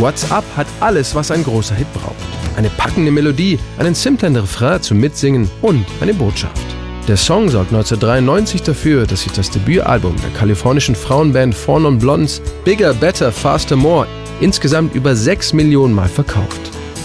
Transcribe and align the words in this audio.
What's 0.00 0.30
Up 0.30 0.44
hat 0.56 0.68
alles, 0.78 1.16
was 1.16 1.32
ein 1.32 1.42
großer 1.42 1.74
Hit 1.74 1.92
braucht. 1.92 2.14
Eine 2.56 2.70
packende 2.70 3.10
Melodie, 3.10 3.58
einen 3.78 3.96
simplen 3.96 4.36
Refrain 4.36 4.80
zum 4.80 5.00
Mitsingen 5.00 5.50
und 5.60 5.84
eine 6.00 6.14
Botschaft. 6.14 6.62
Der 7.08 7.16
Song 7.16 7.48
sorgt 7.48 7.72
1993 7.72 8.62
dafür, 8.62 9.06
dass 9.06 9.22
sich 9.22 9.32
das 9.32 9.50
Debütalbum 9.50 10.14
der 10.22 10.30
kalifornischen 10.38 10.94
Frauenband 10.94 11.52
Four 11.52 11.80
Non 11.80 11.98
Blondes 11.98 12.40
Bigger, 12.64 12.94
Better, 12.94 13.32
Faster, 13.32 13.74
More 13.74 14.06
insgesamt 14.40 14.94
über 14.94 15.16
6 15.16 15.52
Millionen 15.54 15.94
Mal 15.94 16.08
verkauft. 16.08 16.60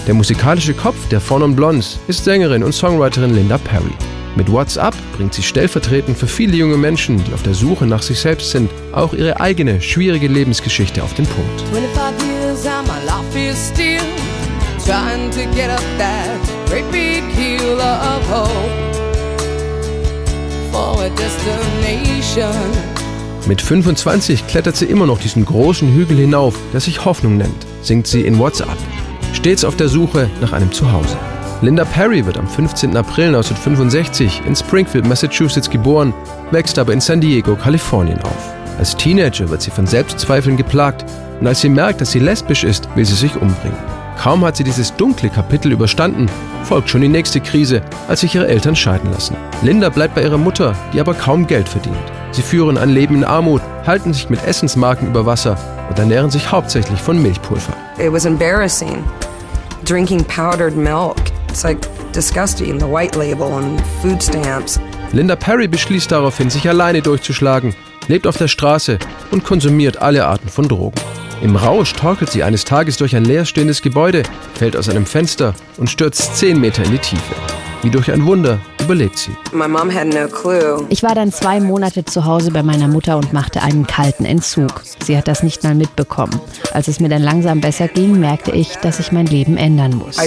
Der 0.06 0.14
musikalische 0.14 0.76
Kopf 0.76 1.08
der 1.10 1.20
Four 1.20 1.40
Non 1.40 1.56
Blondes 1.56 1.98
ist 2.08 2.24
Sängerin 2.24 2.64
und 2.64 2.74
Songwriterin 2.74 3.34
Linda 3.34 3.58
Perry. 3.58 3.96
Mit 4.36 4.52
What's 4.52 4.80
Up 4.80 4.96
bringt 5.16 5.36
sie 5.36 5.44
stellvertretend 5.44 6.18
für 6.18 6.26
viele 6.26 6.58
junge 6.58 6.78
Menschen, 6.78 7.24
die 7.24 7.34
auf 7.34 7.44
der 7.44 7.54
Suche 7.54 7.86
nach 7.86 8.02
sich 8.02 8.20
selbst 8.20 8.50
sind, 8.50 8.72
auch 8.92 9.14
ihre 9.14 9.40
eigene 9.40 9.80
schwierige 9.80 10.28
Lebensgeschichte 10.28 11.04
auf 11.04 11.14
den 11.14 11.28
Punkt. 11.28 11.64
Mit 23.46 23.62
25 23.62 24.48
klettert 24.48 24.76
sie 24.76 24.86
immer 24.86 25.06
noch 25.06 25.20
diesen 25.20 25.46
großen 25.46 25.94
Hügel 25.94 26.18
hinauf, 26.18 26.56
der 26.74 26.80
sich 26.80 27.06
Hoffnung 27.06 27.38
nennt, 27.38 27.68
singt 27.84 28.08
sie 28.08 28.22
in 28.22 28.40
What's 28.40 28.62
Up. 28.62 28.78
Stets 29.34 29.64
auf 29.64 29.76
der 29.76 29.90
Suche 29.90 30.28
nach 30.42 30.54
einem 30.54 30.72
Zuhause. 30.72 31.18
Linda 31.64 31.86
Perry 31.86 32.26
wird 32.26 32.38
am 32.38 32.46
15. 32.46 32.98
April 32.98 33.28
1965 33.28 34.42
in 34.46 34.54
Springfield, 34.54 35.08
Massachusetts 35.08 35.70
geboren, 35.70 36.14
wächst 36.52 36.78
aber 36.78 36.92
in 36.92 37.00
San 37.00 37.22
Diego, 37.22 37.56
Kalifornien 37.56 38.22
auf. 38.24 38.54
Als 38.78 38.98
Teenager 38.98 39.50
wird 39.50 39.62
sie 39.62 39.72
von 39.72 39.88
Selbstzweifeln 39.88 40.58
geplagt 40.58 41.06
und 41.40 41.48
als 41.48 41.62
sie 41.62 41.70
merkt, 41.70 42.02
dass 42.02 42.12
sie 42.12 42.20
lesbisch 42.20 42.66
ist, 42.66 42.94
will 42.98 43.06
sie 43.06 43.16
sich 43.16 43.38
umbringen. 43.38 43.78
Kaum 44.22 44.44
hat 44.44 44.58
sie 44.58 44.66
dieses 44.66 44.94
dunkle 44.98 45.30
Kapitel 45.30 45.72
überstanden, 45.72 46.30
folgt 46.66 46.90
schon 46.90 47.00
die 47.00 47.08
nächste 47.08 47.40
Krise, 47.40 47.82
als 48.10 48.20
sich 48.20 48.36
ihre 48.36 48.50
Eltern 48.50 48.76
scheiden 48.76 49.10
lassen. 49.12 49.38
Linda 49.62 49.88
bleibt 49.88 50.16
bei 50.16 50.24
ihrer 50.24 50.38
Mutter, 50.38 50.76
die 50.92 51.00
aber 51.00 51.14
kaum 51.14 51.48
Geld 51.48 51.70
verdient. 51.70 51.96
Sie 52.32 52.42
führen 52.42 52.78
ein 52.78 52.90
Leben 52.90 53.16
in 53.16 53.24
Armut, 53.24 53.62
halten 53.88 54.14
sich 54.14 54.30
mit 54.30 54.46
Essensmarken 54.46 55.08
über 55.08 55.26
Wasser 55.26 55.58
und 55.90 55.98
ernähren 55.98 56.30
sich 56.30 56.52
hauptsächlich 56.52 57.00
von 57.00 57.22
Milchpulver. 57.22 57.74
It 58.00 58.12
was 58.12 58.26
embarrassing. 58.26 59.02
Drinking 59.86 60.26
powdered 60.26 60.76
milk. 60.76 61.33
It's 61.54 61.64
like 61.64 61.78
disgusting, 62.14 62.80
the 62.80 62.88
white 62.88 63.16
label 63.16 63.60
and 63.60 63.80
food 64.02 64.24
stamps. 64.24 64.80
Linda 65.12 65.36
Perry 65.36 65.68
beschließt 65.68 66.12
daraufhin, 66.12 66.50
sich 66.50 66.68
alleine 66.68 67.04
durchzuschlagen, 67.04 67.76
lebt 68.08 68.26
auf 68.26 68.38
der 68.38 68.48
Straße 68.48 68.98
und 69.30 69.44
konsumiert 69.44 70.02
alle 70.02 70.26
Arten 70.26 70.50
von 70.50 70.68
Drogen. 70.68 71.00
Im 71.44 71.56
Rausch 71.56 71.94
torkelt 71.94 72.32
sie 72.32 72.42
eines 72.42 72.66
Tages 72.66 72.98
durch 72.98 73.16
ein 73.16 73.24
leerstehendes 73.24 73.84
Gebäude, 73.84 74.24
fällt 74.56 74.76
aus 74.76 74.90
einem 74.90 75.06
Fenster 75.06 75.54
und 75.78 75.92
stürzt 75.92 76.38
zehn 76.38 76.60
Meter 76.60 76.86
in 76.86 76.94
die 76.94 76.98
Tiefe. 76.98 77.36
Wie 77.84 77.92
durch 77.92 78.12
ein 78.12 78.26
Wunder 78.26 78.60
überlebt 78.84 79.18
sie. 79.18 79.32
Ich 80.90 81.04
war 81.04 81.16
dann 81.16 81.32
zwei 81.32 81.60
Monate 81.60 82.06
zu 82.06 82.26
Hause 82.26 82.52
bei 82.52 82.64
meiner 82.64 82.88
Mutter 82.88 83.18
und 83.18 83.34
machte 83.34 83.62
einen 83.62 83.88
kalten 83.88 84.26
Entzug. 84.26 84.84
Sie 85.04 85.18
hat 85.18 85.28
das 85.28 85.44
nicht 85.44 85.64
mal 85.64 85.76
mitbekommen. 85.76 86.40
Als 86.74 86.88
es 86.88 87.00
mir 87.00 87.10
dann 87.10 87.22
langsam 87.22 87.62
besser 87.62 87.88
ging, 87.88 88.20
merkte 88.20 88.52
ich, 88.52 88.76
dass 88.78 89.00
ich 89.00 89.12
mein 89.12 89.26
Leben 89.26 89.58
ändern 89.58 89.96
muss. 89.96 90.20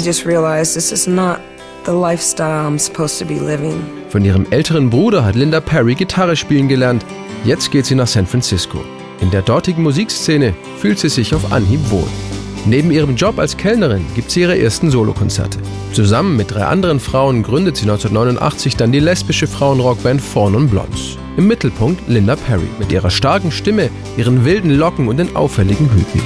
Von 4.08 4.24
ihrem 4.24 4.46
älteren 4.50 4.90
Bruder 4.90 5.24
hat 5.24 5.34
Linda 5.36 5.60
Perry 5.60 5.94
Gitarre 5.94 6.36
spielen 6.36 6.68
gelernt. 6.68 7.04
Jetzt 7.44 7.70
geht 7.70 7.86
sie 7.86 7.94
nach 7.94 8.08
San 8.08 8.26
Francisco. 8.26 8.80
In 9.20 9.30
der 9.30 9.42
dortigen 9.42 9.82
Musikszene 9.82 10.54
fühlt 10.78 10.98
sie 10.98 11.08
sich 11.08 11.34
auf 11.34 11.52
Anhieb 11.52 11.90
wohl. 11.90 12.08
Neben 12.68 12.90
ihrem 12.90 13.14
Job 13.14 13.38
als 13.38 13.56
Kellnerin 13.56 14.04
gibt 14.16 14.32
sie 14.32 14.40
ihre 14.40 14.58
ersten 14.58 14.90
Solokonzerte. 14.90 15.60
Zusammen 15.92 16.36
mit 16.36 16.50
drei 16.50 16.64
anderen 16.64 16.98
Frauen 16.98 17.44
gründet 17.44 17.76
sie 17.76 17.84
1989 17.84 18.74
dann 18.74 18.90
die 18.90 18.98
lesbische 18.98 19.46
Frauenrockband 19.46 20.20
Four 20.20 20.50
Non 20.50 20.68
Blondes. 20.68 21.16
Im 21.36 21.46
Mittelpunkt 21.46 22.08
Linda 22.08 22.34
Perry 22.34 22.66
mit 22.80 22.90
ihrer 22.90 23.10
starken 23.10 23.52
Stimme, 23.52 23.88
ihren 24.16 24.44
wilden 24.44 24.72
Locken 24.72 25.06
und 25.06 25.18
den 25.18 25.36
auffälligen 25.36 25.88
Hüten. 25.92 26.20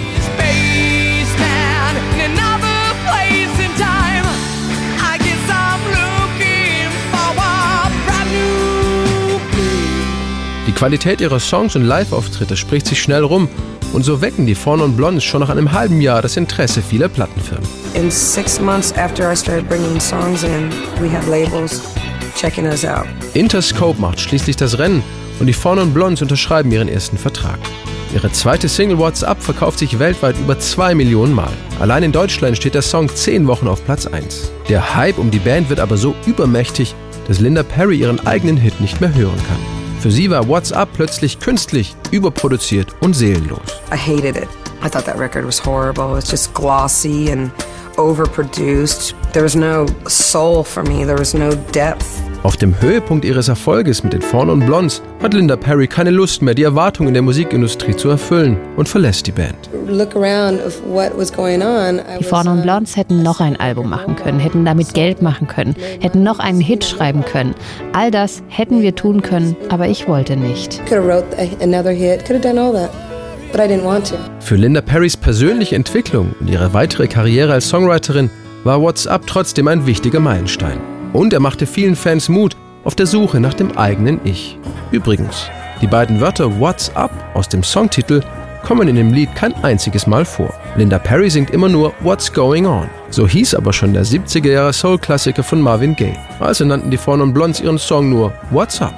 Qualität 10.81 11.21
ihrer 11.21 11.41
Songs 11.41 11.77
und 11.77 11.85
Live-Auftritte 11.85 12.57
spricht 12.57 12.87
sich 12.87 13.03
schnell 13.03 13.23
rum 13.23 13.51
und 13.93 14.03
so 14.03 14.23
wecken 14.23 14.47
die 14.47 14.55
Four 14.55 14.79
Non 14.79 14.97
Blondes 14.97 15.25
schon 15.25 15.43
nach 15.43 15.51
einem 15.51 15.73
halben 15.73 16.01
Jahr 16.01 16.23
das 16.23 16.39
Interesse 16.39 16.81
vieler 16.81 17.11
Plattenfirmen. 17.11 17.69
In 17.93 18.11
six 18.11 18.59
months 18.59 18.91
after 18.97 19.31
I 19.31 19.37
started 19.37 19.69
bringing 19.69 20.01
songs 20.01 20.43
in, 20.43 20.71
we 20.99 21.13
had 21.13 21.29
labels 21.29 21.83
checking 22.35 22.65
us 22.65 22.87
out. 22.87 23.05
Interscope 23.35 24.01
macht 24.01 24.21
schließlich 24.21 24.57
das 24.57 24.79
Rennen 24.79 25.03
und 25.39 25.49
die 25.49 25.53
Four 25.53 25.77
Non 25.77 25.93
Blondes 25.93 26.23
unterschreiben 26.23 26.73
ihren 26.73 26.89
ersten 26.89 27.19
Vertrag. 27.19 27.59
Ihre 28.15 28.33
zweite 28.33 28.67
Single 28.67 28.97
What's 28.97 29.23
Up 29.23 29.43
verkauft 29.43 29.81
sich 29.81 29.99
weltweit 29.99 30.39
über 30.39 30.59
zwei 30.61 30.95
Millionen 30.95 31.35
Mal. 31.35 31.53
Allein 31.79 32.05
in 32.05 32.13
Deutschland 32.13 32.57
steht 32.57 32.73
der 32.75 32.81
Song 32.81 33.11
zehn 33.15 33.47
Wochen 33.47 33.69
auf 33.69 33.85
Platz 33.85 34.07
1. 34.07 34.51
Der 34.71 34.95
Hype 34.95 35.19
um 35.19 35.31
die 35.31 35.41
Band 35.41 35.69
wird 35.69 35.79
aber 35.79 35.99
so 35.99 36.15
übermächtig, 36.25 36.95
dass 37.29 37.39
Linda 37.39 37.65
Perry 37.65 37.99
ihren 37.99 38.27
eigenen 38.27 38.57
Hit 38.57 38.81
nicht 38.81 39.03
mehr 39.03 39.15
hören 39.15 39.37
kann. 39.47 39.80
Für 40.01 40.11
sie 40.11 40.31
war 40.31 40.49
What's 40.49 40.73
Up 40.73 40.89
plötzlich 40.95 41.39
künstlich, 41.41 41.95
überproduziert 42.11 42.97
und 43.03 43.13
seelenlos. 43.13 43.61
I 43.93 43.97
hated 43.97 44.35
it. 44.35 44.49
I 44.83 44.89
thought 44.89 45.05
that 45.05 45.19
record 45.19 45.45
was 45.45 45.63
horrible. 45.63 46.17
It's 46.17 46.31
just 46.31 46.55
glossy 46.55 47.31
and 47.31 47.51
overproduced. 47.99 49.15
There 49.33 49.45
was 49.45 49.55
no 49.55 49.87
soul 50.09 50.65
for 50.65 50.83
me. 50.83 51.05
There 51.05 51.19
was 51.19 51.35
no 51.35 51.51
depth. 51.73 52.05
Auf 52.43 52.57
dem 52.57 52.75
Höhepunkt 52.81 53.25
ihres 53.25 53.49
Erfolges 53.49 54.03
mit 54.03 54.13
den 54.13 54.23
Fawn 54.23 54.49
und 54.49 54.67
Blondes 54.67 55.03
hat 55.23 55.35
Linda 55.35 55.57
Perry 55.57 55.87
keine 55.87 56.11
Lust 56.11 56.41
mehr, 56.41 56.55
die 56.55 56.63
Erwartungen 56.63 57.13
der 57.13 57.23
Musikindustrie 57.23 57.95
zu 57.95 58.09
erfüllen 58.09 58.57
und 58.77 58.89
verlässt 58.89 59.27
die 59.27 59.33
Band. 59.33 59.69
Die 62.19 62.25
Fawn 62.25 62.49
und 62.49 62.63
Blondes 62.63 62.97
hätten 62.97 63.23
noch 63.23 63.41
ein 63.41 63.61
Album 63.61 63.91
machen 63.91 64.17
können, 64.17 64.41
hätten 64.41 64.65
damit 64.65 64.95
Geld 64.95 65.21
machen 65.21 65.47
können, 65.47 65.77
hätten 66.01 66.23
noch 66.23 66.39
einen 66.39 66.61
Hit 66.61 66.85
schreiben 66.85 67.25
können. 67.27 67.55
All 67.93 68.11
das 68.11 68.43
hätten 68.49 68.81
wir 68.81 68.95
tun 68.97 69.21
können, 69.21 69.55
aber 69.69 69.89
ich 69.89 70.09
wollte 70.09 70.37
nicht. 70.37 70.81
Für 74.41 74.57
Linda 74.57 74.81
Perrys 74.81 75.17
persönliche 75.17 75.77
Entwicklung 75.77 76.35
und 76.41 76.49
ihre 76.49 76.73
weitere 76.73 77.07
Karriere 77.07 77.53
als 77.53 77.69
Songwriterin 77.69 78.31
war 78.65 78.81
What's 78.81 79.07
Up 79.07 79.27
trotzdem 79.27 79.69
ein 79.69 79.87
wichtiger 79.87 80.21
Meilenstein. 80.21 80.79
Und 81.13 81.33
er 81.33 81.41
machte 81.41 81.67
vielen 81.67 81.97
Fans 81.97 82.29
Mut 82.29 82.57
auf 82.85 82.95
der 82.95 83.07
Suche 83.07 83.41
nach 83.41 83.55
dem 83.55 83.77
eigenen 83.77 84.21
Ich. 84.25 84.59
Übrigens, 84.91 85.49
die 85.81 85.87
beiden 85.87 86.21
Wörter 86.21 86.61
What's 86.61 86.95
Up 86.95 87.11
aus 87.35 87.49
dem 87.49 87.63
Songtitel 87.63 88.23
kommen 88.63 88.89
in 88.89 88.97
dem 88.97 89.13
Lied 89.13 89.35
kein 89.35 89.55
einziges 89.65 90.07
Mal 90.07 90.25
vor. 90.25 90.53
Linda 90.77 90.99
Perry 90.99 91.31
singt 91.31 91.51
immer 91.51 91.69
nur 91.69 91.93
What's 92.01 92.33
Going 92.33 92.67
On. 92.67 92.89
So 93.11 93.27
hieß 93.27 93.55
aber 93.55 93.73
schon 93.73 93.95
der 93.95 94.05
70er 94.05 94.51
Jahre 94.51 94.73
Soul-Klassiker 94.73 95.43
von 95.43 95.61
Marvin 95.61 95.97
Gaye. 95.97 96.17
Also 96.39 96.65
nannten 96.65 96.91
die 96.91 96.99
Four 96.99 97.17
Blondes 97.33 97.61
ihren 97.61 97.79
Song 97.79 98.11
nur 98.11 98.33
What's 98.51 98.81
Up. 98.81 98.95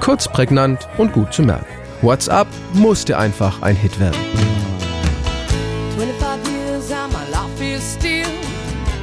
Kurz, 0.00 0.28
prägnant 0.28 0.88
und 0.96 1.12
gut 1.12 1.32
zu 1.32 1.42
merken. 1.42 1.66
What's 2.02 2.28
Up 2.28 2.46
musste 2.72 3.18
einfach 3.18 3.60
ein 3.62 3.76
Hit 3.76 3.98
werden. 4.00 4.59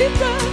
deeper 0.00 0.49